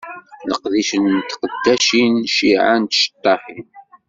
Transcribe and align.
Leqdic 0.49 0.89
n 1.03 1.07
tqeddacin 1.29 2.13
cciεa 2.33 2.75
n 2.77 2.83
tceṭṭaḥin. 2.85 3.65